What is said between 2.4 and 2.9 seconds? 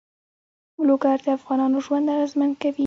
کوي.